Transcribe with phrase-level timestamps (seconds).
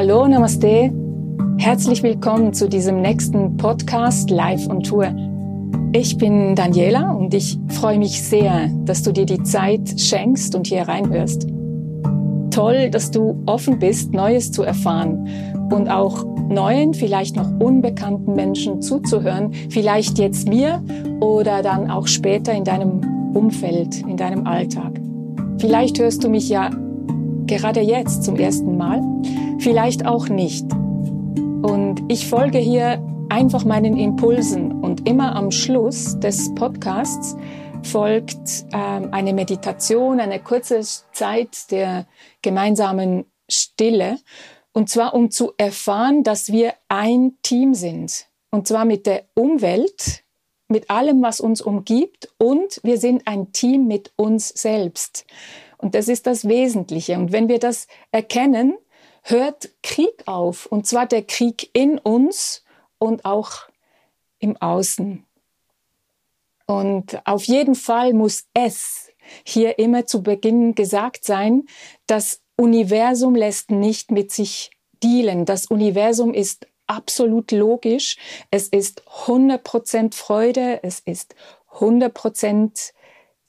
[0.00, 0.92] Hallo, Namaste.
[1.58, 5.12] Herzlich willkommen zu diesem nächsten Podcast Live on Tour.
[5.92, 10.68] Ich bin Daniela und ich freue mich sehr, dass du dir die Zeit schenkst und
[10.68, 11.48] hier reinhörst.
[12.52, 15.28] Toll, dass du offen bist, Neues zu erfahren
[15.72, 20.80] und auch neuen, vielleicht noch unbekannten Menschen zuzuhören, vielleicht jetzt mir
[21.18, 23.00] oder dann auch später in deinem
[23.34, 24.92] Umfeld, in deinem Alltag.
[25.58, 26.70] Vielleicht hörst du mich ja
[27.48, 29.02] gerade jetzt zum ersten Mal,
[29.58, 30.64] vielleicht auch nicht.
[31.62, 37.36] Und ich folge hier einfach meinen Impulsen und immer am Schluss des Podcasts
[37.82, 40.80] folgt ähm, eine Meditation, eine kurze
[41.12, 42.06] Zeit der
[42.42, 44.18] gemeinsamen Stille.
[44.72, 48.26] Und zwar um zu erfahren, dass wir ein Team sind.
[48.50, 50.24] Und zwar mit der Umwelt,
[50.68, 52.28] mit allem, was uns umgibt.
[52.38, 55.26] Und wir sind ein Team mit uns selbst.
[55.78, 57.16] Und das ist das Wesentliche.
[57.16, 58.76] Und wenn wir das erkennen,
[59.30, 60.66] hört Krieg auf.
[60.66, 62.64] Und zwar der Krieg in uns
[62.98, 63.68] und auch
[64.38, 65.24] im Außen.
[66.66, 69.10] Und auf jeden Fall muss es
[69.44, 71.64] hier immer zu Beginn gesagt sein,
[72.06, 74.70] das Universum lässt nicht mit sich
[75.02, 75.44] dealen.
[75.44, 78.16] Das Universum ist absolut logisch.
[78.50, 80.80] Es ist 100% Freude.
[80.82, 81.34] Es ist
[81.72, 82.92] 100%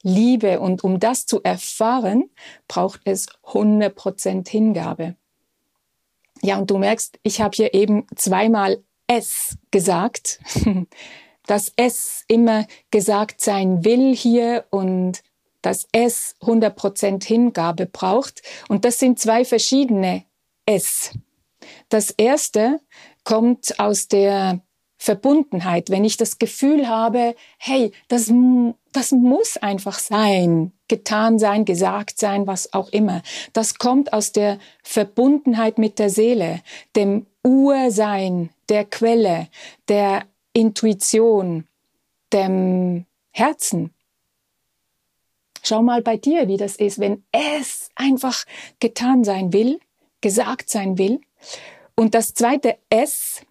[0.03, 0.59] Liebe.
[0.59, 2.29] Und um das zu erfahren,
[2.67, 5.15] braucht es 100% Hingabe.
[6.41, 10.39] Ja, und du merkst, ich habe hier eben zweimal es gesagt,
[11.45, 15.23] dass es immer gesagt sein will hier und
[15.61, 18.41] dass es 100% Hingabe braucht.
[18.69, 20.23] Und das sind zwei verschiedene
[20.65, 21.11] es.
[21.89, 22.79] Das erste
[23.23, 24.61] kommt aus der
[25.01, 28.31] Verbundenheit, wenn ich das Gefühl habe, hey, das,
[28.91, 33.21] das muss einfach sein, getan sein, gesagt sein, was auch immer.
[33.53, 36.61] Das kommt aus der Verbundenheit mit der Seele,
[36.97, 39.47] dem Ursein, der Quelle,
[39.87, 41.65] der Intuition,
[42.33, 43.93] dem Herzen.
[45.63, 48.43] Schau mal bei dir, wie das ist, wenn es einfach
[48.81, 49.79] getan sein will,
[50.19, 51.21] gesagt sein will.
[51.95, 53.45] Und das zweite S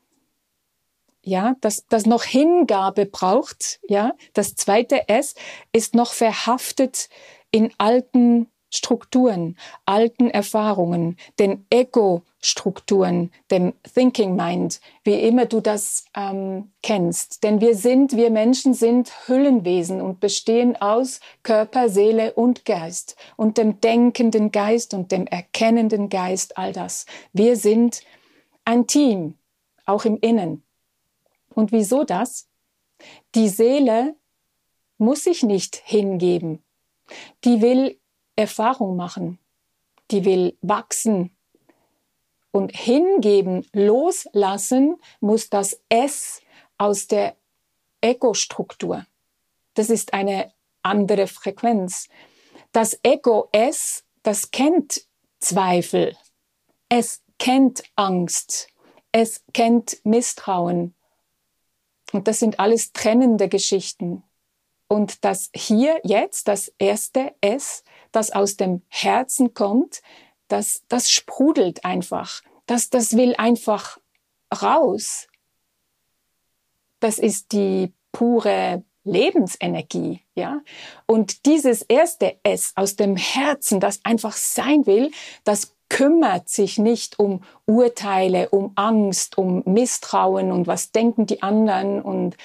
[1.28, 4.12] ja, das, das noch Hingabe braucht, ja.
[4.32, 5.34] Das zweite S
[5.72, 7.08] ist noch verhaftet
[7.50, 9.56] in alten Strukturen,
[9.86, 17.44] alten Erfahrungen, den Ego-Strukturen, dem Thinking Mind, wie immer du das ähm, kennst.
[17.44, 23.56] Denn wir sind, wir Menschen sind Hüllenwesen und bestehen aus Körper, Seele und Geist und
[23.56, 27.06] dem denkenden Geist und dem erkennenden Geist, all das.
[27.32, 28.02] Wir sind
[28.66, 29.38] ein Team,
[29.86, 30.62] auch im Innen.
[31.58, 32.46] Und wieso das?
[33.34, 34.14] Die Seele
[34.96, 36.62] muss sich nicht hingeben.
[37.42, 37.98] Die will
[38.36, 39.40] Erfahrung machen.
[40.12, 41.36] Die will wachsen.
[42.52, 46.42] Und hingeben, loslassen muss das S
[46.76, 47.34] aus der
[48.02, 49.04] Ego-Struktur.
[49.74, 50.52] Das ist eine
[50.84, 52.08] andere Frequenz.
[52.70, 55.08] Das Ego-S, das kennt
[55.40, 56.16] Zweifel.
[56.88, 58.68] Es kennt Angst.
[59.10, 60.94] Es kennt Misstrauen.
[62.12, 64.22] Und das sind alles trennende Geschichten.
[64.88, 70.00] Und das hier jetzt, das erste S, das aus dem Herzen kommt,
[70.48, 72.42] das, das sprudelt einfach.
[72.66, 73.98] Das, das will einfach
[74.62, 75.28] raus.
[77.00, 80.60] Das ist die pure Lebensenergie, ja.
[81.06, 85.10] Und dieses erste S aus dem Herzen, das einfach sein will,
[85.44, 92.02] das kümmert sich nicht um Urteile, um Angst, um Misstrauen und was denken die anderen
[92.02, 92.36] und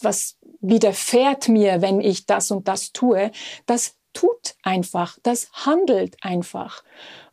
[0.00, 3.30] was widerfährt mir, wenn ich das und das tue.
[3.66, 6.82] Das tut einfach, das handelt einfach.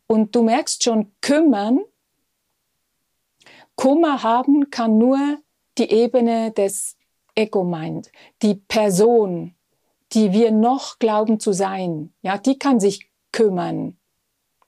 [0.07, 1.81] Und du merkst schon, kümmern,
[3.75, 5.37] Kummer haben kann nur
[5.77, 6.97] die Ebene des
[7.35, 8.11] Ego-Mind,
[8.41, 9.53] die Person,
[10.13, 12.13] die wir noch glauben zu sein.
[12.21, 13.97] Ja, die kann sich kümmern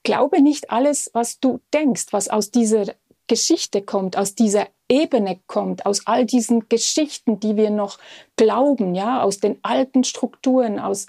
[0.02, 2.94] glaube nicht alles, was du denkst, was aus dieser
[3.26, 7.98] Geschichte kommt, aus dieser Ebene kommt, aus all diesen Geschichten, die wir noch
[8.34, 11.06] glauben, ja, aus den alten Strukturen, aus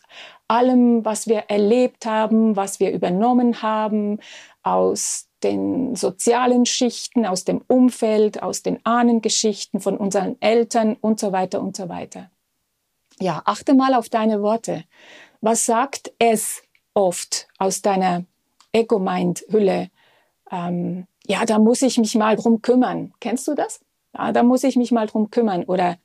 [0.47, 4.19] allem, was wir erlebt haben, was wir übernommen haben,
[4.61, 11.31] aus den sozialen Schichten, aus dem Umfeld, aus den Ahnengeschichten von unseren Eltern und so
[11.31, 12.29] weiter und so weiter.
[13.19, 14.83] Ja, achte mal auf deine Worte.
[15.41, 16.61] Was sagt es
[16.93, 18.25] oft aus deiner
[18.73, 19.89] Ego-Mind-Hülle.
[20.51, 23.13] Ähm, ja, da muss ich mich mal drum kümmern.
[23.19, 23.81] Kennst du das?
[24.17, 25.63] Ja, da muss ich mich mal drum kümmern.
[25.63, 25.97] Oder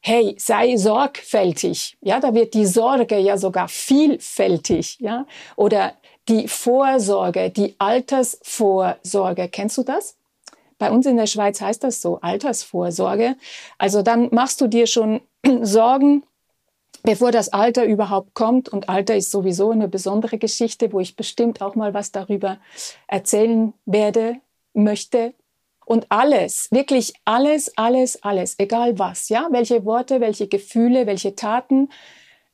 [0.00, 1.96] hey, sei sorgfältig.
[2.00, 4.98] Ja, da wird die Sorge ja sogar vielfältig.
[5.00, 5.26] Ja,
[5.56, 5.94] oder
[6.28, 9.48] die Vorsorge, die Altersvorsorge.
[9.48, 10.16] Kennst du das?
[10.78, 13.36] Bei uns in der Schweiz heißt das so, Altersvorsorge.
[13.78, 15.20] Also dann machst du dir schon
[15.62, 16.24] Sorgen,
[17.02, 18.68] bevor das Alter überhaupt kommt.
[18.68, 22.58] Und Alter ist sowieso eine besondere Geschichte, wo ich bestimmt auch mal was darüber
[23.06, 24.36] erzählen werde,
[24.74, 25.34] möchte.
[25.84, 31.88] Und alles, wirklich alles, alles, alles, egal was, ja, welche Worte, welche Gefühle, welche Taten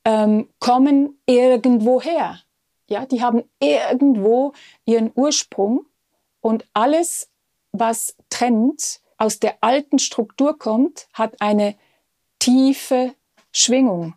[0.05, 2.41] ähm, kommen irgendwoher.
[2.89, 4.55] Ja, die haben irgendwo
[4.87, 5.85] ihren Ursprung
[6.41, 7.31] und alles,
[7.73, 11.75] was trennt, aus der alten Struktur kommt, hat eine
[12.39, 13.15] tiefe
[13.53, 14.15] Schwingung,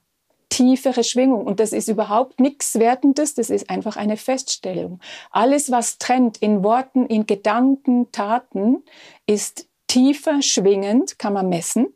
[0.52, 1.46] tiefere Schwingung.
[1.48, 5.00] Und das ist überhaupt nichts Wertendes, das ist einfach eine Feststellung.
[5.32, 8.84] Alles, was trennt in Worten, in Gedanken, Taten,
[9.26, 11.88] ist tiefer schwingend, kann man messen,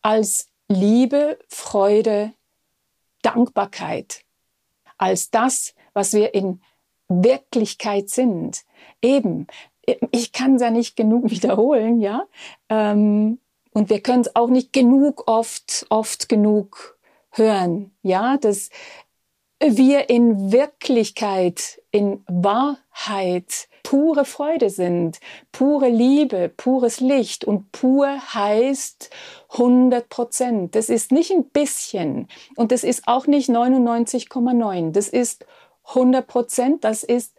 [0.00, 2.32] als Liebe, Freude,
[3.22, 4.24] Dankbarkeit,
[4.96, 6.62] als das, was wir in
[7.08, 8.64] Wirklichkeit sind.
[9.02, 9.46] Eben,
[10.10, 12.26] ich kann es ja nicht genug wiederholen, ja.
[12.68, 13.38] Ähm,
[13.72, 16.95] und wir können es auch nicht genug oft, oft genug
[17.36, 18.70] hören, ja, dass
[19.60, 25.18] wir in Wirklichkeit, in Wahrheit pure Freude sind,
[25.52, 29.10] pure Liebe, pures Licht und pur heißt
[29.52, 30.74] 100 Prozent.
[30.74, 34.90] Das ist nicht ein bisschen und das ist auch nicht 99,9.
[34.90, 35.46] Das ist
[35.88, 37.34] 100 Prozent, das ist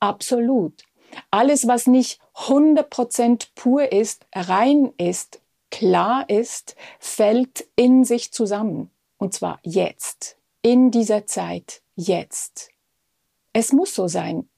[0.00, 0.82] absolut.
[1.30, 8.90] Alles, was nicht 100 Prozent pur ist, rein ist, klar ist, fällt in sich zusammen.
[9.20, 12.70] Und zwar jetzt, in dieser Zeit, jetzt.
[13.52, 14.48] Es muss so sein.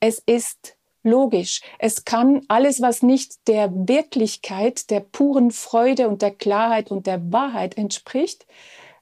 [0.00, 1.60] Es ist logisch.
[1.78, 7.32] Es kann alles, was nicht der Wirklichkeit, der puren Freude und der Klarheit und der
[7.32, 8.46] Wahrheit entspricht,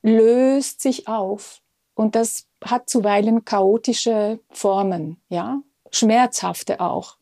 [0.03, 1.62] löst sich auf.
[1.95, 7.17] Und das hat zuweilen chaotische Formen, ja, schmerzhafte auch.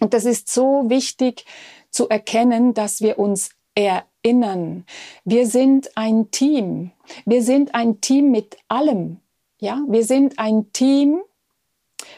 [0.00, 1.44] Und das ist so wichtig
[1.90, 4.84] zu erkennen, dass wir uns erinnern.
[5.24, 6.90] Wir sind ein Team.
[7.24, 9.18] Wir sind ein Team mit allem.
[9.60, 11.20] Ja, wir sind ein Team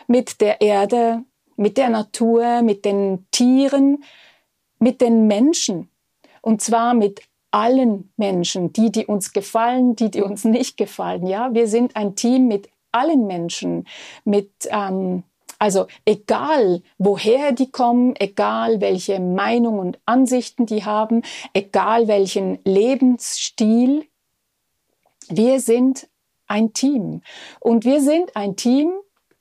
[0.07, 1.25] mit der Erde,
[1.57, 4.05] mit der Natur, mit den Tieren,
[4.79, 5.91] mit den Menschen.
[6.41, 11.27] Und zwar mit allen Menschen, die, die uns gefallen, die, die uns nicht gefallen.
[11.27, 13.87] Ja, wir sind ein Team mit allen Menschen,
[14.25, 15.23] mit ähm,
[15.59, 21.23] also egal, woher die kommen, egal welche Meinung und Ansichten die haben,
[21.53, 24.07] egal welchen Lebensstil,
[25.29, 26.09] wir sind
[26.47, 27.23] ein Team.
[27.61, 28.93] Und wir sind ein Team,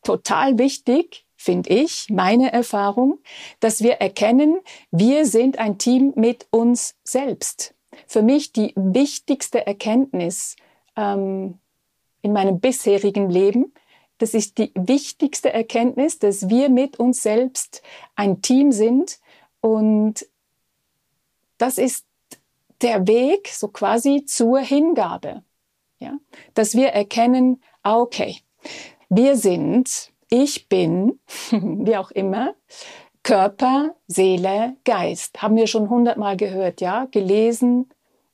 [0.04, 3.20] total wichtig, finde ich, meine Erfahrung,
[3.60, 4.60] dass wir erkennen,
[4.92, 7.74] wir sind ein Team mit uns selbst
[8.08, 10.56] für mich die wichtigste Erkenntnis
[10.96, 11.60] ähm,
[12.22, 13.74] in meinem bisherigen Leben.
[14.18, 17.82] Das ist die wichtigste Erkenntnis, dass wir mit uns selbst
[18.16, 19.20] ein Team sind
[19.62, 20.28] und
[21.58, 22.06] das ist
[22.82, 25.44] der Weg so quasi zur Hingabe.
[26.00, 26.18] Ja?
[26.54, 28.38] Dass wir erkennen, ah, okay,
[29.10, 31.20] wir sind, ich bin,
[31.52, 32.56] wie auch immer,
[33.24, 35.42] Körper, Seele, Geist.
[35.42, 37.90] Haben wir schon hundertmal gehört, ja, gelesen.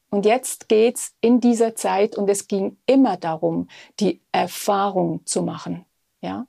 [0.10, 3.68] Und jetzt geht's in dieser Zeit und es ging immer darum,
[4.00, 5.86] die Erfahrung zu machen,
[6.22, 6.48] ja.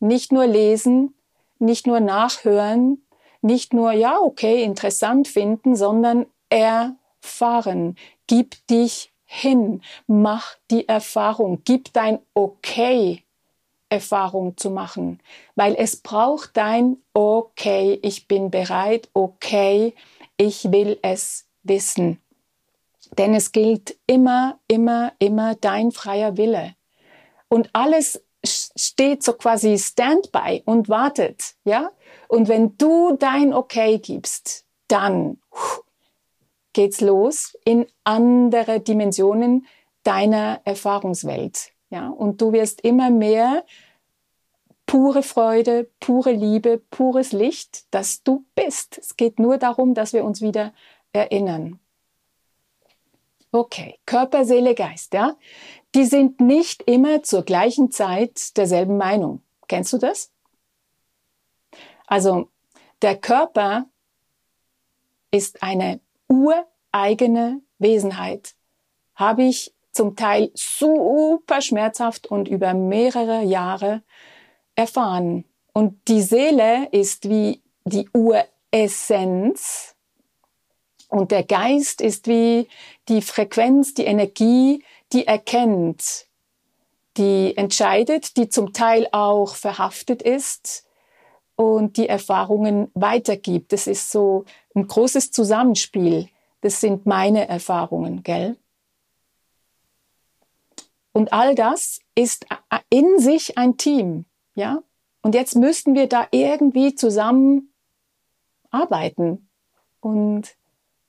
[0.00, 1.14] Nicht nur lesen,
[1.58, 3.04] nicht nur nachhören,
[3.40, 7.96] nicht nur, ja, okay, interessant finden, sondern erfahren.
[8.26, 13.22] Gib dich hin, mach die Erfahrung, gib dein Okay
[13.92, 15.20] Erfahrung zu machen,
[15.54, 19.94] weil es braucht dein Okay, ich bin bereit, okay,
[20.38, 22.21] ich will es wissen.
[23.18, 26.74] Denn es gilt immer, immer, immer dein freier Wille.
[27.48, 31.90] Und alles steht so quasi standby und wartet, ja?
[32.28, 35.38] Und wenn du dein Okay gibst, dann
[36.72, 39.66] geht's los in andere Dimensionen
[40.02, 41.72] deiner Erfahrungswelt.
[41.90, 43.64] Ja, und du wirst immer mehr
[44.86, 48.98] pure Freude, pure Liebe, pures Licht, dass du bist.
[48.98, 50.72] Es geht nur darum, dass wir uns wieder
[51.12, 51.78] erinnern.
[53.54, 55.36] Okay, Körper, Seele, Geist, ja?
[55.94, 59.42] Die sind nicht immer zur gleichen Zeit derselben Meinung.
[59.68, 60.32] Kennst du das?
[62.06, 62.48] Also,
[63.02, 63.86] der Körper
[65.30, 68.54] ist eine ureigene Wesenheit.
[69.16, 74.02] Habe ich zum Teil super schmerzhaft und über mehrere Jahre
[74.74, 75.44] erfahren.
[75.74, 79.91] Und die Seele ist wie die Uressenz
[81.12, 82.68] und der Geist ist wie
[83.10, 86.26] die Frequenz, die Energie, die erkennt,
[87.18, 90.86] die entscheidet, die zum Teil auch verhaftet ist
[91.54, 93.74] und die Erfahrungen weitergibt.
[93.74, 96.30] Das ist so ein großes Zusammenspiel.
[96.62, 98.56] Das sind meine Erfahrungen, gell?
[101.12, 102.46] Und all das ist
[102.88, 104.82] in sich ein Team, ja?
[105.20, 107.70] Und jetzt müssten wir da irgendwie zusammen
[108.70, 109.50] arbeiten
[110.00, 110.56] und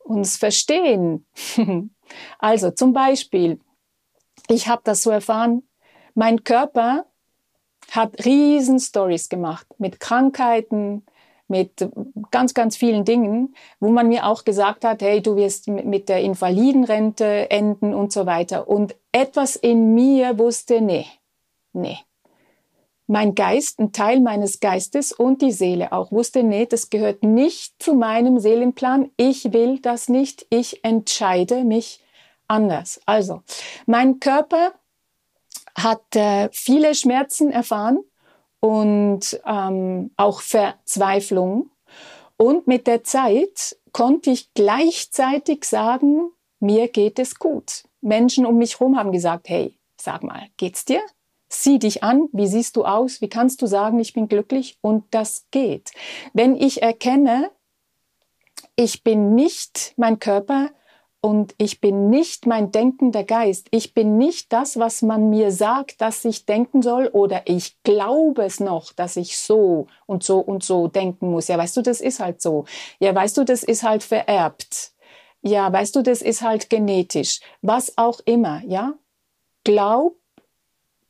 [0.03, 1.25] uns verstehen.
[2.39, 3.60] also zum Beispiel,
[4.50, 5.63] ich habe das so erfahren,
[6.15, 7.05] mein Körper
[7.91, 11.05] hat riesen Stories gemacht mit Krankheiten,
[11.48, 11.88] mit
[12.31, 16.22] ganz, ganz vielen Dingen, wo man mir auch gesagt hat, hey, du wirst mit der
[16.22, 18.67] Invalidenrente enden und so weiter.
[18.67, 21.05] Und etwas in mir wusste, nee,
[21.74, 21.98] nee.
[23.07, 27.81] Mein Geist, ein Teil meines Geistes und die Seele auch wusste, nee, das gehört nicht
[27.81, 29.12] zu meinem Seelenplan.
[29.17, 30.45] Ich will das nicht.
[30.50, 32.01] Ich entscheide mich
[32.48, 33.01] anders.
[33.05, 33.41] Also,
[33.86, 34.74] mein Körper
[35.75, 38.00] hat äh, viele Schmerzen erfahren
[38.60, 41.72] und ähm, auch Verzweiflung.
[42.38, 47.83] Und mit der Zeit konnte ich gleichzeitig sagen, mir geht es gut.
[48.01, 51.01] Menschen um mich herum haben gesagt, hey, sag mal, geht's dir?
[51.55, 55.05] Sieh dich an, wie siehst du aus, wie kannst du sagen, ich bin glücklich und
[55.12, 55.91] das geht.
[56.33, 57.51] Wenn ich erkenne,
[58.75, 60.72] ich bin nicht mein Körper,
[61.25, 63.67] und ich bin nicht mein denkender Geist.
[63.72, 68.43] Ich bin nicht das, was man mir sagt, dass ich denken soll oder ich glaube
[68.43, 71.48] es noch, dass ich so und so und so denken muss.
[71.48, 72.65] Ja, weißt du, das ist halt so.
[73.00, 74.91] Ja, weißt du, das ist halt vererbt.
[75.41, 77.39] Ja, weißt du, das ist halt genetisch.
[77.62, 78.93] Was auch immer, ja?
[79.63, 80.17] Glaub,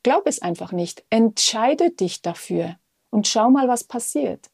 [0.04, 1.04] glaub es einfach nicht.
[1.10, 2.76] Entscheide dich dafür
[3.10, 4.50] und schau mal, was passiert.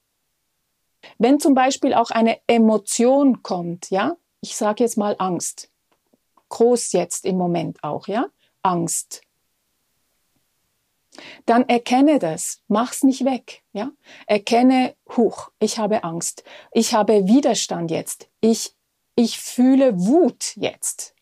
[1.19, 5.71] Wenn zum Beispiel auch eine Emotion kommt, ja, ich sage jetzt mal Angst.
[6.49, 8.27] Groß jetzt im Moment auch, ja?
[8.63, 9.21] Angst.
[11.45, 13.91] Dann erkenne das, mach's nicht weg, ja?
[14.27, 16.45] Erkenne, huch, ich habe Angst.
[16.73, 18.29] Ich habe Widerstand jetzt.
[18.41, 18.75] Ich
[19.21, 21.15] ich fühle Wut jetzt.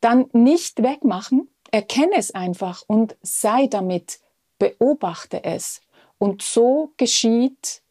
[0.00, 4.20] Dann nicht wegmachen, erkenne es einfach und sei damit,
[4.58, 5.80] beobachte es.
[6.18, 7.82] Und so geschieht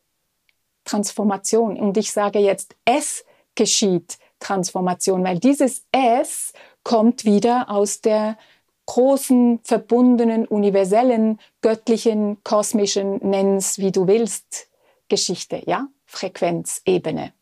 [0.85, 1.79] Transformation.
[1.79, 8.37] Und ich sage jetzt, es geschieht Transformation, weil dieses S kommt wieder aus der
[8.85, 14.67] großen, verbundenen, universellen, göttlichen, kosmischen, nenn's wie du willst,
[15.09, 15.87] Geschichte, ja?
[16.05, 17.33] Frequenzebene.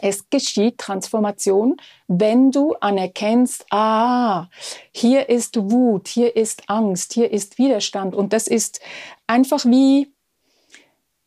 [0.00, 1.76] Es geschieht Transformation,
[2.08, 4.48] wenn du anerkennst, ah,
[4.92, 8.14] hier ist Wut, hier ist Angst, hier ist Widerstand.
[8.14, 8.80] Und das ist
[9.26, 10.12] einfach wie,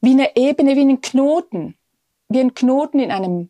[0.02, 1.76] wie eine Ebene, wie ein Knoten.
[2.30, 3.50] Wie ein Knoten in einem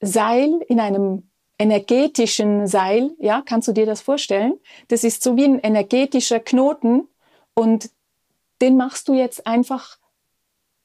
[0.00, 4.58] Seil, in einem energetischen Seil, ja, kannst du dir das vorstellen?
[4.88, 7.08] Das ist so wie ein energetischer Knoten
[7.54, 7.90] und
[8.60, 9.98] den machst du jetzt einfach,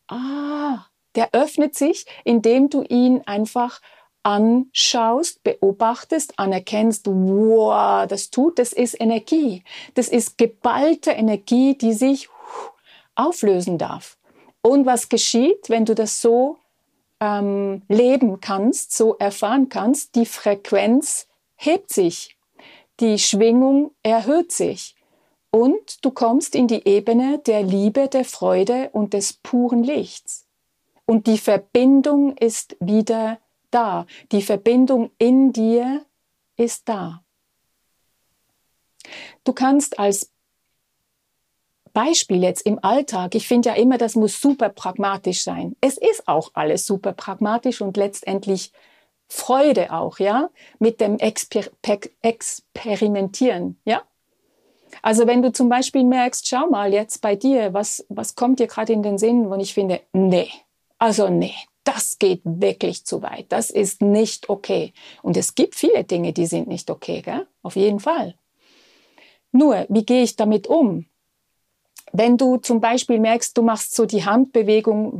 [0.07, 0.85] ah,
[1.15, 3.81] der öffnet sich, indem du ihn einfach
[4.23, 9.63] anschaust, beobachtest, anerkennst, wow, das tut, das ist Energie.
[9.95, 12.29] Das ist geballte Energie, die sich
[13.15, 14.17] auflösen darf.
[14.61, 16.57] Und was geschieht, wenn du das so
[17.19, 22.37] ähm, leben kannst, so erfahren kannst, die Frequenz hebt sich,
[22.99, 24.95] die Schwingung erhöht sich
[25.51, 30.42] und du kommst in die Ebene der Liebe, der Freude und des puren Lichts.
[31.05, 33.39] Und die Verbindung ist wieder
[33.71, 34.05] da.
[34.31, 36.05] Die Verbindung in dir
[36.55, 37.23] ist da.
[39.43, 40.31] Du kannst als
[41.93, 45.75] Beispiel jetzt im Alltag, ich finde ja immer, das muss super pragmatisch sein.
[45.79, 48.71] Es ist auch alles super pragmatisch und letztendlich
[49.27, 51.65] Freude auch, ja, mit dem Exper
[52.21, 54.01] Experimentieren, ja.
[55.01, 58.67] Also wenn du zum Beispiel merkst, schau mal jetzt bei dir, was, was kommt dir
[58.67, 60.49] gerade in den Sinn, und ich finde, nee,
[61.03, 64.93] also nee, das geht wirklich zu weit, das ist nicht okay.
[65.21, 67.45] Und es gibt viele Dinge, die sind nicht okay, gell?
[67.61, 68.35] auf jeden Fall.
[69.51, 71.05] Nur, wie gehe ich damit um?
[72.13, 75.19] wenn du zum Beispiel merkst, du machst so die Handbewegung,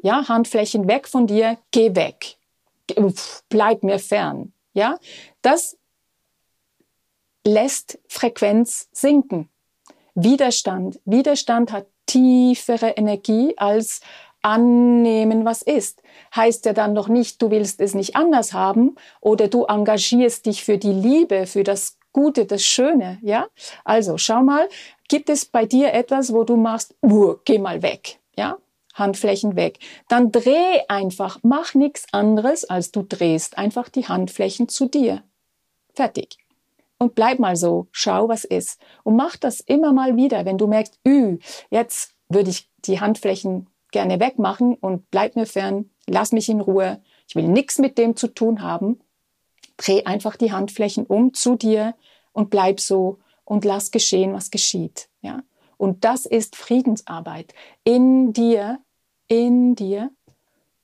[0.00, 2.36] ja, Handflächen weg von dir, geh weg,
[3.48, 4.96] bleib mir fern, ja,
[5.42, 5.76] das
[7.44, 9.48] lässt Frequenz sinken.
[10.14, 14.00] Widerstand, Widerstand hat tiefere Energie als
[14.42, 16.02] annehmen, was ist.
[16.34, 20.64] Heißt ja dann noch nicht, du willst es nicht anders haben oder du engagierst dich
[20.64, 23.46] für die Liebe, für das Gute, das Schöne, ja?
[23.84, 24.68] Also, schau mal,
[25.08, 26.94] gibt es bei dir etwas, wo du machst,
[27.44, 28.56] geh mal weg, ja?
[28.94, 29.78] Handflächen weg.
[30.08, 35.22] Dann dreh einfach, mach nichts anderes, als du drehst einfach die Handflächen zu dir.
[35.94, 36.38] Fertig.
[36.98, 38.78] Und bleib mal so, schau, was ist.
[39.04, 41.38] Und mach das immer mal wieder, wenn du merkst, ü,
[41.70, 47.00] jetzt würde ich die Handflächen gerne wegmachen und bleib mir fern, lass mich in Ruhe,
[47.28, 49.00] ich will nichts mit dem zu tun haben,
[49.76, 51.94] dreh einfach die Handflächen um zu dir
[52.32, 55.08] und bleib so und lass geschehen, was geschieht.
[55.22, 55.42] Ja?
[55.76, 57.54] Und das ist Friedensarbeit
[57.84, 58.78] in dir,
[59.28, 60.10] in dir.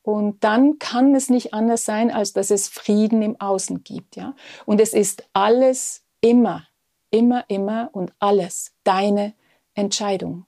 [0.02, 4.16] Und dann kann es nicht anders sein, als dass es Frieden im Außen gibt.
[4.16, 4.34] Ja?
[4.64, 6.66] Und es ist alles immer,
[7.10, 9.34] immer, immer und alles deine
[9.74, 10.46] Entscheidung.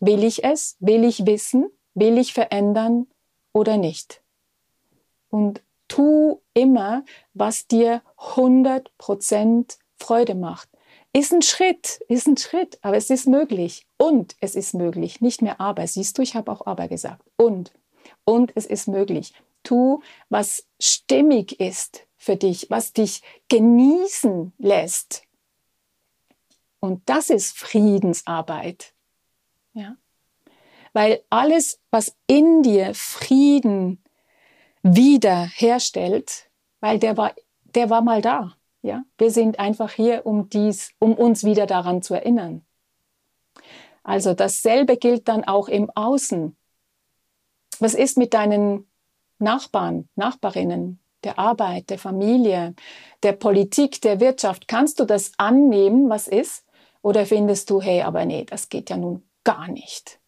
[0.00, 0.76] Will ich es?
[0.80, 1.70] Will ich wissen?
[1.94, 3.06] Will ich verändern
[3.52, 4.22] oder nicht?
[5.28, 7.04] Und tu immer,
[7.34, 10.68] was dir 100% Freude macht.
[11.12, 13.86] Ist ein Schritt, ist ein Schritt, aber es ist möglich.
[13.96, 15.86] Und es ist möglich, nicht mehr aber.
[15.86, 17.22] Siehst du, ich habe auch aber gesagt.
[17.36, 17.72] Und,
[18.24, 19.34] und es ist möglich.
[19.64, 25.24] Tu, was stimmig ist für dich, was dich genießen lässt.
[26.78, 28.94] Und das ist Friedensarbeit.
[29.72, 29.96] Ja?
[30.92, 34.02] Weil alles, was in dir Frieden
[34.82, 36.50] wiederherstellt,
[36.80, 37.34] weil der war,
[37.74, 38.56] der war mal da.
[38.82, 42.64] Ja, wir sind einfach hier, um dies, um uns wieder daran zu erinnern.
[44.02, 46.56] Also dasselbe gilt dann auch im Außen.
[47.78, 48.90] Was ist mit deinen
[49.38, 52.74] Nachbarn, Nachbarinnen, der Arbeit, der Familie,
[53.22, 54.66] der Politik, der Wirtschaft?
[54.66, 56.64] Kannst du das annehmen, was ist?
[57.02, 60.20] Oder findest du, hey, aber nee, das geht ja nun gar nicht.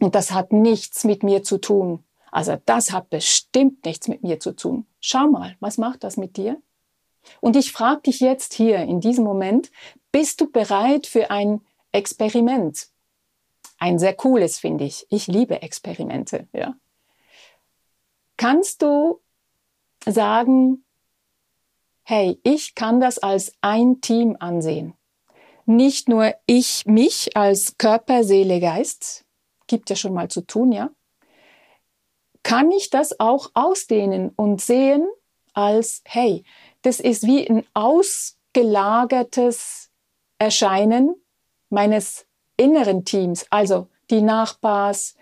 [0.00, 2.04] Und das hat nichts mit mir zu tun.
[2.30, 4.86] Also das hat bestimmt nichts mit mir zu tun.
[5.00, 6.60] Schau mal, was macht das mit dir?
[7.40, 9.70] Und ich frage dich jetzt hier in diesem Moment,
[10.10, 11.60] bist du bereit für ein
[11.92, 12.88] Experiment?
[13.78, 15.06] Ein sehr cooles, finde ich.
[15.10, 16.74] Ich liebe Experimente, ja.
[18.36, 19.20] Kannst du
[20.06, 20.84] sagen,
[22.02, 24.94] hey, ich kann das als ein Team ansehen.
[25.64, 29.24] Nicht nur ich mich als Körper, Seele, Geist,
[29.66, 30.90] gibt ja schon mal zu tun, ja.
[32.42, 35.08] Kann ich das auch ausdehnen und sehen
[35.54, 36.42] als, hey,
[36.82, 39.90] das ist wie ein ausgelagertes
[40.38, 41.14] Erscheinen
[41.70, 45.14] meines inneren Teams, also die Nachbars,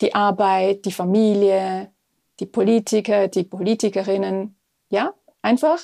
[0.00, 1.92] die Arbeit, die Familie,
[2.38, 4.56] die Politiker, die Politikerinnen,
[4.90, 5.80] ja, einfach,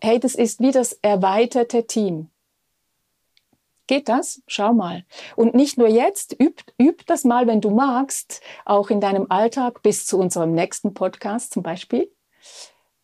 [0.00, 2.31] hey, das ist wie das erweiterte Team.
[3.86, 4.42] Geht das?
[4.46, 5.04] Schau mal.
[5.36, 9.82] Und nicht nur jetzt, üb, üb das mal, wenn du magst, auch in deinem Alltag
[9.82, 12.10] bis zu unserem nächsten Podcast zum Beispiel.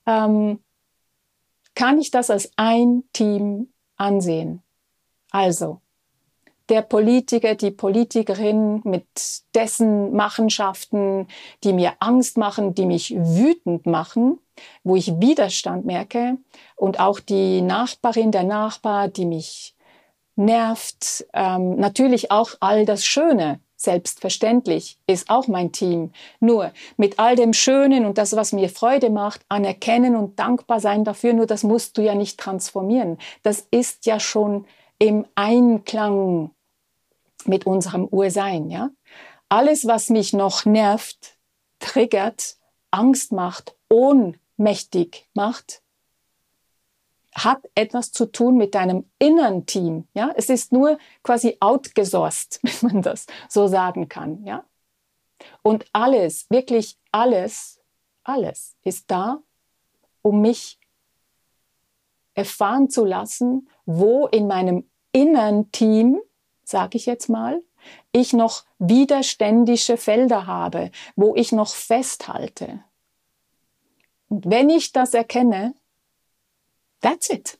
[0.06, 0.60] Ähm,
[1.74, 4.62] kann ich das als ein Team ansehen.
[5.30, 5.80] Also,
[6.68, 9.06] der Politiker, die Politikerin mit
[9.54, 11.26] dessen Machenschaften,
[11.64, 14.38] die mir Angst machen, die mich wütend machen,
[14.84, 16.36] wo ich Widerstand merke
[16.76, 19.74] und auch die Nachbarin, der Nachbar, die mich
[20.38, 26.10] nervt, ähm, natürlich auch all das Schöne, Selbstverständlich ist auch mein Team.
[26.40, 31.04] Nur mit all dem Schönen und das, was mir Freude macht, anerkennen und dankbar sein
[31.04, 33.18] dafür, nur das musst du ja nicht transformieren.
[33.44, 34.66] Das ist ja schon
[34.98, 36.50] im Einklang
[37.44, 38.90] mit unserem Ursein, ja.
[39.48, 41.36] Alles, was mich noch nervt,
[41.78, 42.56] triggert,
[42.90, 45.82] Angst macht, ohnmächtig macht,
[47.34, 50.08] hat etwas zu tun mit deinem inneren Team.
[50.14, 54.44] Ja, es ist nur quasi outgesourced, wenn man das so sagen kann.
[54.44, 54.64] Ja,
[55.62, 57.80] und alles, wirklich alles,
[58.24, 59.42] alles ist da,
[60.22, 60.78] um mich
[62.34, 66.20] erfahren zu lassen, wo in meinem inneren Team,
[66.62, 67.62] sage ich jetzt mal,
[68.12, 72.84] ich noch widerständische Felder habe, wo ich noch festhalte.
[74.28, 75.74] Und wenn ich das erkenne,
[77.00, 77.58] That's it.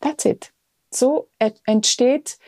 [0.00, 0.52] That's it.
[0.90, 2.38] So entsteht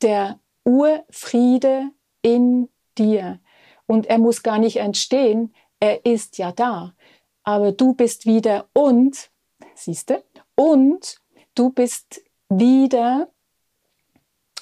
[0.00, 1.90] der Urfriede
[2.22, 3.40] in dir.
[3.86, 6.94] Und er muss gar nicht entstehen, er ist ja da.
[7.42, 9.30] Aber du bist wieder und,
[9.74, 11.20] siehste, und
[11.54, 13.28] du bist wieder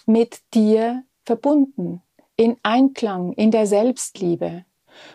[0.06, 2.02] mit dir verbunden,
[2.36, 4.64] in Einklang, in der Selbstliebe.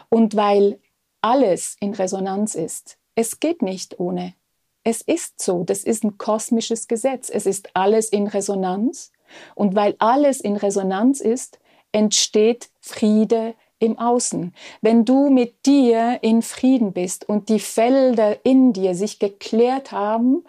[0.10, 0.80] Und weil
[1.22, 4.36] alles in Resonanz ist, es geht nicht ohne
[4.84, 7.30] es ist so, das ist ein kosmisches Gesetz.
[7.30, 9.12] Es ist alles in Resonanz.
[9.56, 11.60] Und weil alles in Resonanz ist,
[11.92, 14.54] entsteht Friede im Außen.
[14.82, 20.44] Wenn du mit dir in Frieden bist und die Felder in dir sich geklärt haben,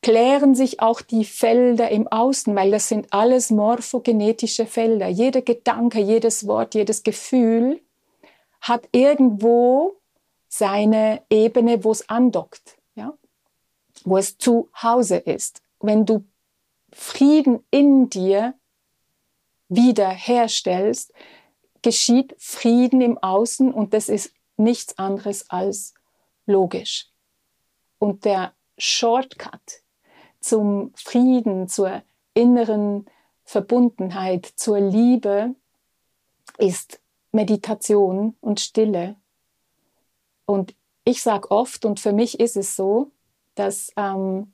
[0.00, 5.08] klären sich auch die Felder im Außen, weil das sind alles morphogenetische Felder.
[5.08, 7.80] Jeder Gedanke, jedes Wort, jedes Gefühl
[8.60, 9.96] hat irgendwo
[10.48, 12.81] seine Ebene, wo es andockt
[14.04, 15.62] wo es zu Hause ist.
[15.80, 16.24] Wenn du
[16.92, 18.54] Frieden in dir
[19.68, 21.12] wiederherstellst,
[21.82, 25.94] geschieht Frieden im Außen und das ist nichts anderes als
[26.46, 27.08] logisch.
[27.98, 29.82] Und der Shortcut
[30.40, 32.02] zum Frieden, zur
[32.34, 33.06] inneren
[33.44, 35.54] Verbundenheit, zur Liebe
[36.58, 37.00] ist
[37.32, 39.16] Meditation und Stille.
[40.46, 43.10] Und ich sage oft, und für mich ist es so,
[43.54, 44.52] dass ähm,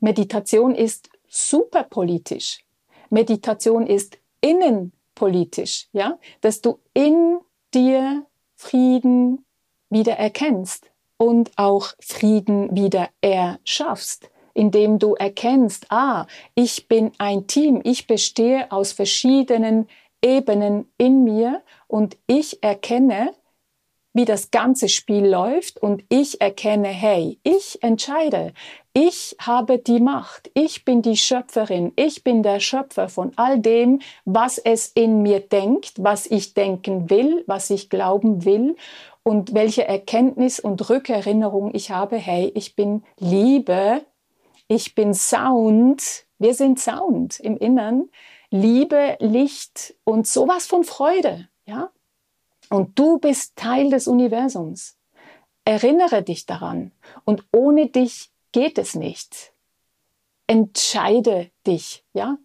[0.00, 2.64] Meditation ist superpolitisch.
[3.10, 7.38] Meditation ist innenpolitisch, ja, dass du in
[7.74, 8.26] dir
[8.56, 9.44] Frieden
[9.90, 17.80] wieder erkennst und auch Frieden wieder erschaffst, indem du erkennst, ah, ich bin ein Team,
[17.84, 19.88] ich bestehe aus verschiedenen
[20.22, 23.34] Ebenen in mir und ich erkenne,
[24.12, 28.52] wie das ganze Spiel läuft und ich erkenne, hey, ich entscheide,
[28.92, 34.00] ich habe die Macht, ich bin die Schöpferin, ich bin der Schöpfer von all dem,
[34.24, 38.76] was es in mir denkt, was ich denken will, was ich glauben will
[39.22, 44.02] und welche Erkenntnis und Rückerinnerung ich habe, hey, ich bin Liebe,
[44.66, 48.08] ich bin Sound, wir sind Sound im Innern,
[48.50, 51.90] Liebe, Licht und sowas von Freude, ja?
[52.70, 54.96] Und du bist Teil des Universums.
[55.64, 56.92] Erinnere dich daran.
[57.24, 59.52] Und ohne dich geht es nicht.
[60.46, 62.38] Entscheide dich, ja?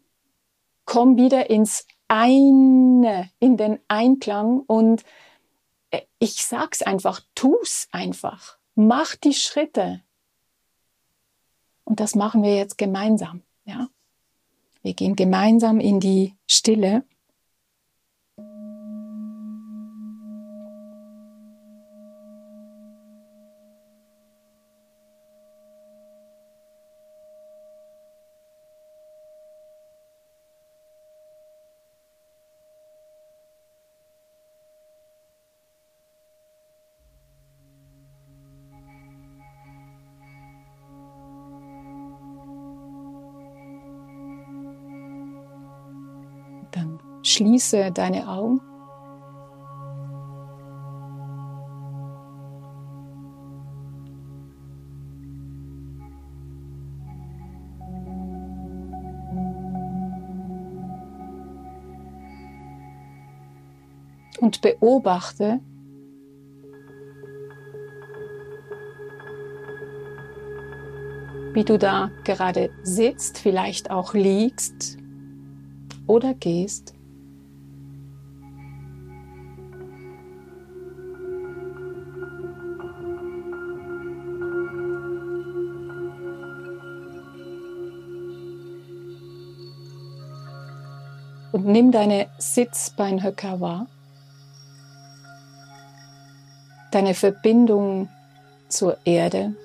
[0.86, 5.04] Komm wieder ins eine, in den Einklang und
[5.90, 8.58] äh, ich sag's einfach, tu's einfach.
[8.76, 10.04] Mach die Schritte.
[11.84, 13.90] Und das machen wir jetzt gemeinsam, ja?
[14.82, 17.04] Wir gehen gemeinsam in die Stille.
[47.36, 48.62] Schließe deine Augen.
[64.40, 65.60] Und beobachte,
[71.54, 74.98] wie du da gerade sitzt, vielleicht auch liegst
[76.08, 76.96] oder gehst.
[91.56, 93.88] Und nimm deine Sitzbeinhöcker wahr.
[96.92, 98.10] Deine Verbindung
[98.68, 99.56] zur Erde.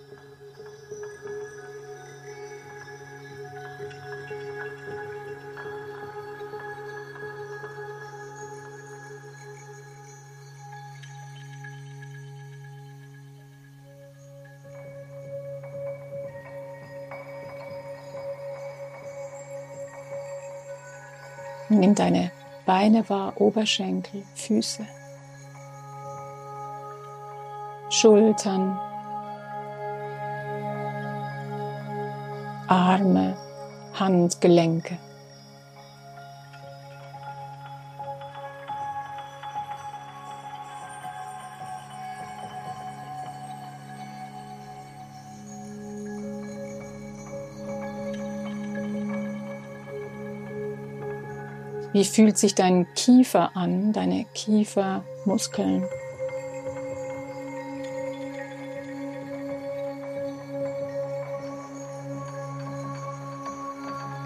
[22.00, 22.32] Deine
[22.64, 24.86] Beine wahr, Oberschenkel, Füße,
[27.90, 28.78] Schultern,
[32.68, 33.36] Arme,
[33.98, 34.96] Handgelenke.
[51.92, 55.85] Wie fühlt sich dein Kiefer an, deine Kiefermuskeln?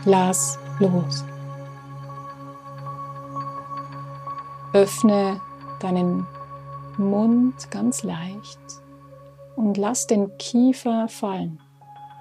[0.05, 1.25] Lass los.
[4.75, 5.41] Öffne
[5.81, 6.27] deinen
[6.99, 8.59] Mund ganz leicht
[9.57, 11.61] und lass den Kiefer fallen.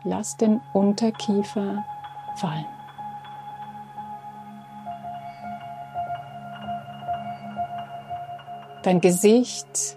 [0.06, 1.84] Lass den Unterkiefer
[2.38, 2.72] fallen.
[8.83, 9.95] Dein Gesicht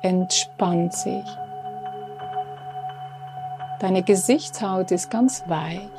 [0.00, 1.24] entspannt sich.
[3.78, 5.90] Deine Gesichtshaut ist ganz weich.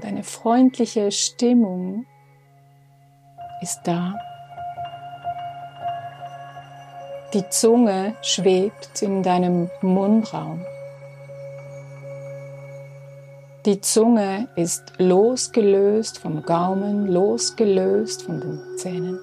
[0.00, 2.06] Deine freundliche Stimmung
[3.60, 4.14] ist da.
[7.34, 10.64] Die Zunge schwebt in deinem Mundraum.
[13.66, 19.18] Die Zunge ist losgelöst vom Gaumen, losgelöst von den Zähnen.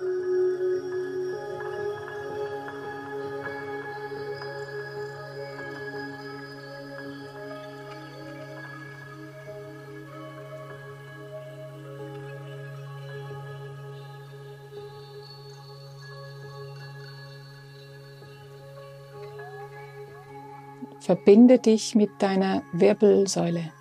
[21.00, 23.72] Verbinde dich mit deiner Wirbelsäule.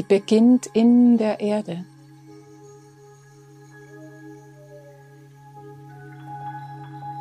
[0.00, 1.84] Die beginnt in der Erde.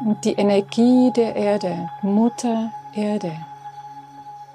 [0.05, 3.33] Und die Energie der Erde, Mutter Erde,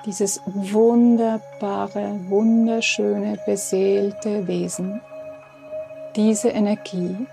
[0.06, 5.02] dieses wunderbare, wunderschöne, beseelte Wesen,
[6.16, 7.26] diese Energie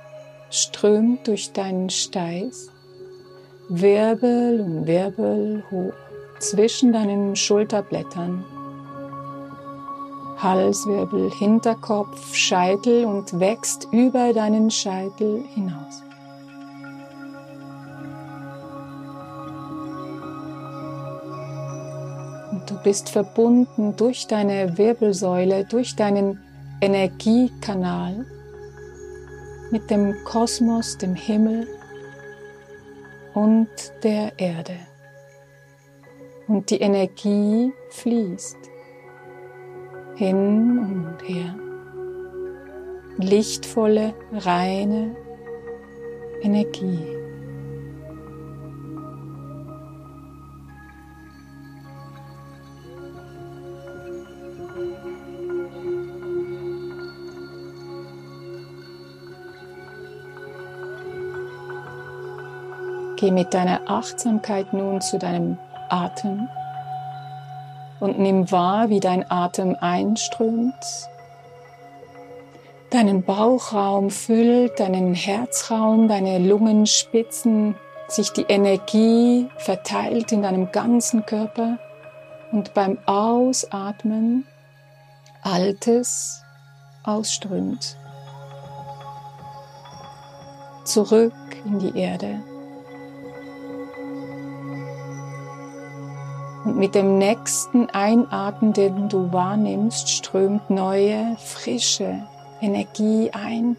[0.49, 2.69] strömt durch deinen Steiß,
[3.69, 5.93] Wirbel um Wirbel hoch
[6.39, 8.43] zwischen deinen Schulterblättern.
[10.41, 16.03] Halswirbel, Hinterkopf, Scheitel und wächst über deinen Scheitel hinaus.
[22.51, 26.39] Und du bist verbunden durch deine Wirbelsäule, durch deinen
[26.81, 28.25] Energiekanal
[29.71, 31.67] mit dem Kosmos, dem Himmel
[33.33, 33.69] und
[34.03, 34.75] der Erde
[36.51, 38.70] und die Energie fließt
[40.21, 41.55] hin und her.
[43.17, 45.15] Lichtvolle, reine
[46.43, 46.99] Energie.
[63.15, 65.57] Geh mit deiner Achtsamkeit nun zu deinem
[65.89, 66.47] Atem
[68.01, 70.73] und nimm wahr, wie dein Atem einströmt,
[72.89, 77.75] deinen Bauchraum füllt, deinen Herzraum, deine Lungenspitzen,
[78.09, 81.77] sich die Energie verteilt in deinem ganzen Körper
[82.51, 84.45] und beim Ausatmen
[85.43, 86.43] Altes
[87.03, 87.95] ausströmt.
[90.83, 91.33] Zurück
[91.65, 92.41] in die Erde.
[96.63, 102.27] Und mit dem nächsten Einatmen, den du wahrnimmst, strömt neue, frische
[102.61, 103.75] Energie ein.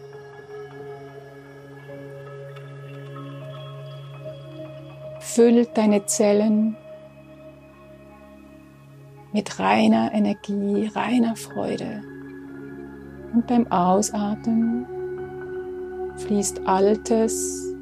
[5.19, 6.75] Füllt deine Zellen
[9.31, 12.03] mit reiner Energie, reiner Freude.
[13.33, 14.85] Und beim Ausatmen
[16.17, 17.72] fließt Altes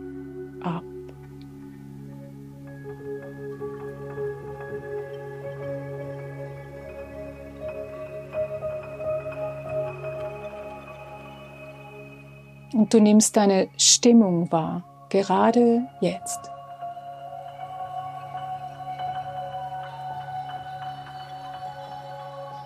[12.82, 16.40] Und du nimmst deine Stimmung wahr, gerade jetzt.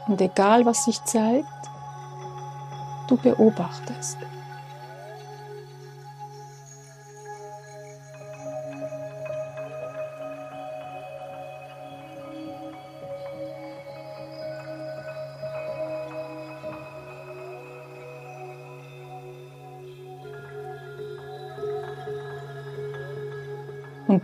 [0.07, 1.45] Und egal was sich zeigt,
[3.09, 4.17] du beobachtest.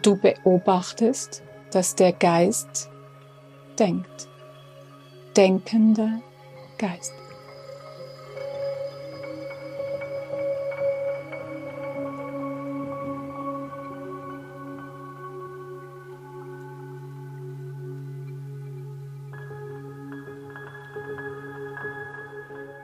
[0.02, 2.90] Du beobachtest, dass der Geist
[3.78, 4.28] denkt.
[5.38, 6.22] Denkender
[6.80, 7.14] Geist.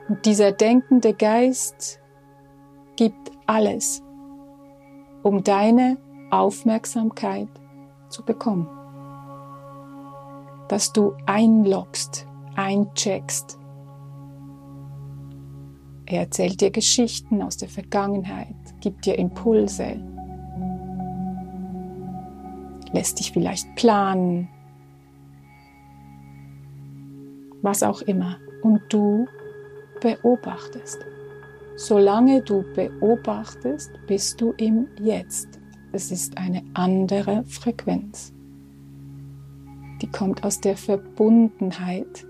[0.08, 2.00] Und dieser denkende Geist
[2.96, 4.02] gibt alles,
[5.24, 5.98] um deine
[6.30, 7.48] Aufmerksamkeit
[8.08, 8.68] zu bekommen.
[10.68, 13.58] Dass du einloggst, eincheckst.
[16.06, 20.00] Er erzählt dir Geschichten aus der Vergangenheit, gibt dir Impulse,
[22.92, 24.48] lässt dich vielleicht planen,
[27.62, 28.36] was auch immer.
[28.62, 29.26] Und du
[30.00, 30.98] beobachtest.
[31.76, 35.57] Solange du beobachtest, bist du im Jetzt.
[35.92, 38.32] Es ist eine andere Frequenz.
[40.02, 42.26] Die kommt aus der Verbundenheit.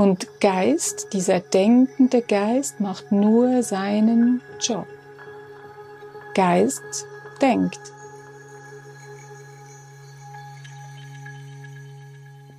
[0.00, 4.86] Und Geist, dieser denkende Geist macht nur seinen Job.
[6.32, 7.06] Geist
[7.42, 7.78] denkt.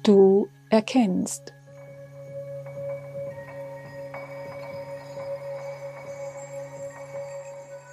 [0.03, 1.51] Du erkennst.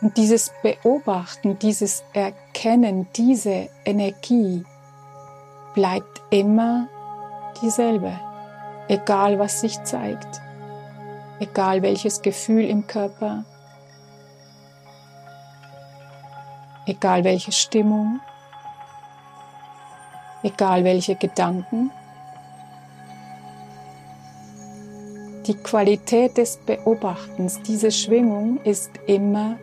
[0.02, 4.62] Und dieses Beobachten, dieses Erkennen, diese Energie
[5.72, 6.87] bleibt immer
[7.62, 8.27] dieselbe,
[8.88, 10.40] egal was sich zeigt,
[11.38, 13.44] egal welches Gefühl im Körper,
[16.87, 18.20] egal welche Stimmung,
[20.42, 21.90] egal welche Gedanken.
[25.46, 29.57] Die Qualität des Beobachtens, diese Schwingung ist immer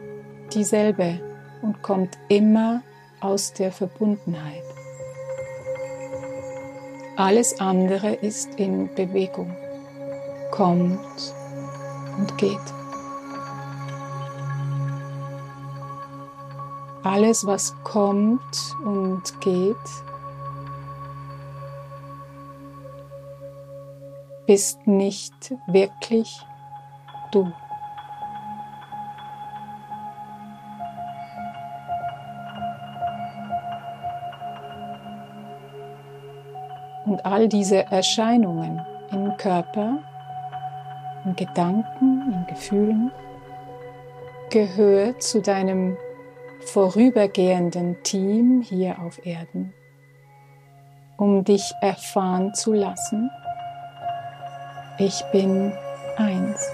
[0.53, 1.19] dieselbe
[1.61, 2.81] und kommt immer
[3.21, 4.64] aus der Verbundenheit.
[7.17, 9.55] Alles andere ist in Bewegung,
[10.51, 10.99] kommt
[12.17, 12.59] und geht.
[17.03, 19.77] Alles, was kommt und geht,
[24.45, 26.45] bist nicht wirklich
[27.31, 27.49] du.
[37.05, 39.99] Und all diese Erscheinungen im Körper,
[41.23, 43.11] in Gedanken, in Gefühlen
[44.49, 45.97] gehört zu deinem
[46.61, 49.73] vorübergehenden Team hier auf Erden,
[51.17, 53.29] um dich erfahren zu lassen,
[54.97, 55.73] ich bin
[56.17, 56.71] eins.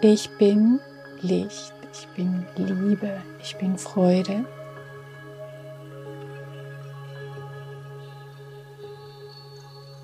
[0.00, 0.78] Ich bin
[1.22, 4.44] Licht, ich bin Liebe, ich bin Freude.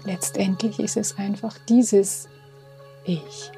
[0.02, 2.28] Letztendlich ist es einfach dieses
[3.04, 3.52] Ich.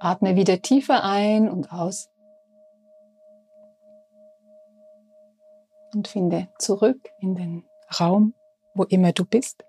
[0.00, 2.08] Atme wieder tiefer ein und aus.
[5.94, 7.64] Und finde zurück in den
[8.00, 8.32] Raum,
[8.74, 9.64] wo immer du bist.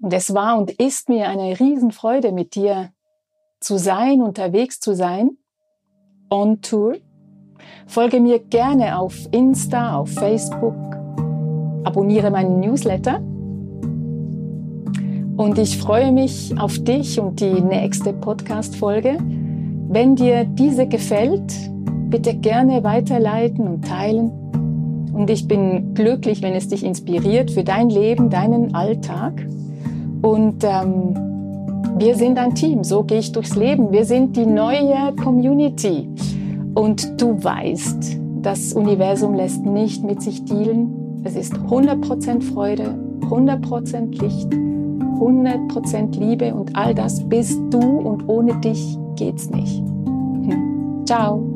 [0.00, 2.92] Und es war und ist mir eine Riesenfreude, mit dir
[3.60, 5.38] zu sein, unterwegs zu sein,
[6.28, 6.96] on Tour.
[7.86, 10.74] Folge mir gerne auf Insta, auf Facebook,
[11.84, 13.22] abonniere meinen Newsletter
[15.36, 19.16] und ich freue mich auf dich und die nächste Podcast-Folge.
[19.88, 21.52] Wenn dir diese gefällt,
[22.10, 24.30] bitte gerne weiterleiten und teilen.
[25.12, 29.46] Und ich bin glücklich, wenn es dich inspiriert für dein Leben, deinen Alltag.
[30.22, 31.14] Und ähm,
[31.98, 33.92] wir sind ein Team, so gehe ich durchs Leben.
[33.92, 36.08] Wir sind die neue Community.
[36.74, 41.20] Und du weißt, das Universum lässt nicht mit sich dealen.
[41.24, 44.48] Es ist 100% Freude, 100% Licht
[45.22, 49.78] 100% Liebe und all das bist du und ohne dich geht's nicht.
[49.78, 51.02] Hm.
[51.06, 51.51] Ciao.